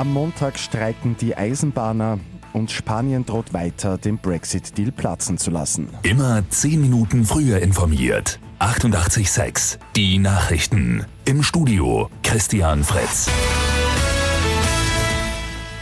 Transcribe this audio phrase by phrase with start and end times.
[0.00, 2.18] Am Montag streiken die Eisenbahner
[2.54, 5.88] und Spanien droht weiter, den Brexit-Deal platzen zu lassen.
[6.04, 8.40] Immer 10 Minuten früher informiert.
[8.60, 11.04] 88.6 Die Nachrichten.
[11.26, 13.28] Im Studio Christian Fritz.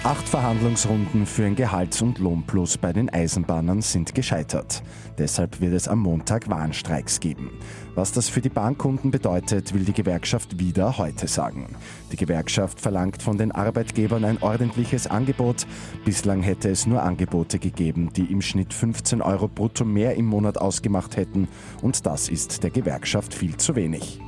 [0.05, 4.81] Acht Verhandlungsrunden für ein Gehalts- und Lohnplus bei den Eisenbahnern sind gescheitert.
[5.19, 7.51] Deshalb wird es am Montag Warnstreiks geben.
[7.97, 11.75] Was das für die Bahnkunden bedeutet, will die Gewerkschaft wieder heute sagen.
[12.13, 15.67] Die Gewerkschaft verlangt von den Arbeitgebern ein ordentliches Angebot.
[16.05, 20.59] Bislang hätte es nur Angebote gegeben, die im Schnitt 15 Euro brutto mehr im Monat
[20.59, 21.49] ausgemacht hätten.
[21.83, 24.21] Und das ist der Gewerkschaft viel zu wenig.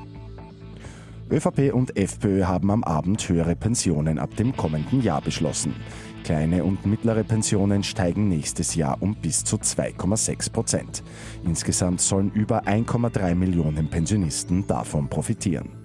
[1.31, 5.75] ÖVP und FPÖ haben am Abend höhere Pensionen ab dem kommenden Jahr beschlossen.
[6.25, 11.03] Kleine und mittlere Pensionen steigen nächstes Jahr um bis zu 2,6 Prozent.
[11.45, 15.80] Insgesamt sollen über 1,3 Millionen Pensionisten davon profitieren.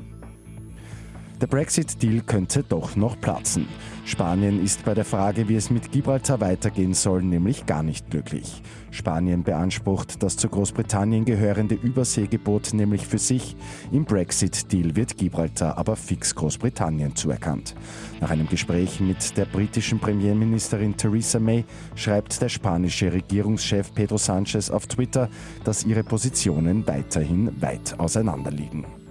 [1.45, 3.67] Der Brexit-Deal könnte doch noch platzen.
[4.03, 8.63] Spanien ist bei der Frage, wie es mit Gibraltar weitergehen soll, nämlich gar nicht glücklich.
[8.89, 13.55] Spanien beansprucht das zu Großbritannien gehörende Überseegebot nämlich für sich.
[13.91, 17.75] Im Brexit-Deal wird Gibraltar aber fix Großbritannien zuerkannt.
[18.21, 24.71] Nach einem Gespräch mit der britischen Premierministerin Theresa May schreibt der spanische Regierungschef Pedro Sanchez
[24.71, 25.29] auf Twitter,
[25.63, 29.04] dass ihre Positionen weiterhin weit auseinanderliegen.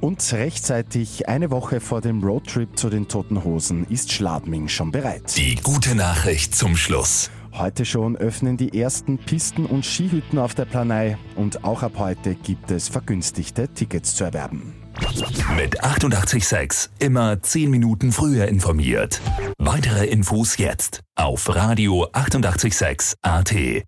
[0.00, 5.36] Und rechtzeitig eine Woche vor dem Roadtrip zu den Toten Hosen ist Schladming schon bereit.
[5.36, 7.30] Die gute Nachricht zum Schluss.
[7.52, 12.34] Heute schon öffnen die ersten Pisten und Skihütten auf der Planei und auch ab heute
[12.34, 14.74] gibt es vergünstigte Tickets zu erwerben.
[15.56, 19.20] Mit 886 immer 10 Minuten früher informiert.
[19.58, 23.86] Weitere Infos jetzt auf Radio 886 AT.